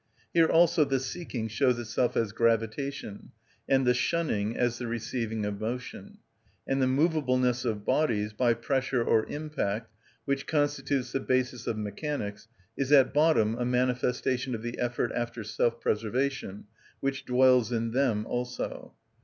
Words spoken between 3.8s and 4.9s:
the shunning as the